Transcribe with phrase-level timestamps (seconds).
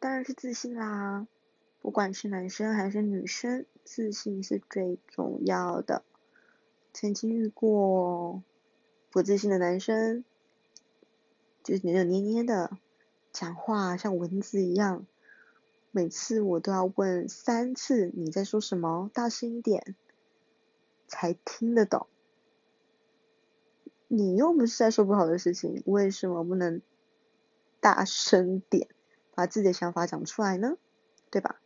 [0.00, 1.26] 当然是自信啦。
[1.80, 6.02] 不管是男生还是女生，自信是最重要的。
[6.92, 8.42] 曾经遇过
[9.10, 10.24] 不自信的男生，
[11.62, 12.76] 就是扭扭捏捏的，
[13.32, 15.06] 讲话像蚊子一样，
[15.92, 19.94] 每次我都要问三次你在说什么，大声一点，
[21.06, 22.06] 才听得懂。
[24.08, 26.82] 你又不是在说不好的事情，为什么不能
[27.78, 28.88] 大声点，
[29.38, 30.78] 把自己的想法讲出来呢？
[31.30, 31.60] 对吧？